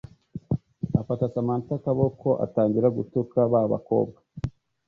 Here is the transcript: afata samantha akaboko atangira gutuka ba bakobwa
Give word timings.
afata 1.01 1.25
samantha 1.33 1.71
akaboko 1.79 2.27
atangira 2.45 2.87
gutuka 2.97 3.37
ba 3.51 3.61
bakobwa 3.71 4.19